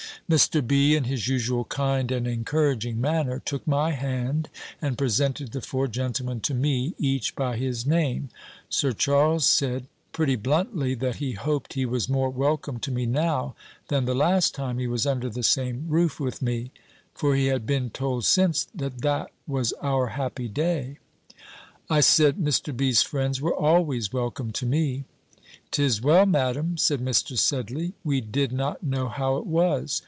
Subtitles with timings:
[0.29, 0.65] Mr.
[0.65, 4.47] B., in his usual kind and encouraging manner, took my hand,
[4.81, 8.29] and presented the four gentlemen to me, each by his name.
[8.69, 13.55] Sir Charles said, pretty bluntly, that he hoped he was more welcome to me now,
[13.89, 16.71] than the last time he was under the same roof with me;
[17.13, 20.97] for he had been told since, that that was our happy day.
[21.89, 22.73] I said, Mr.
[22.77, 25.03] B.'s friends were always welcome to me.
[25.71, 27.37] "Tis well, Madam," said Mr.
[27.37, 29.99] Sedley, "we did not know how it was.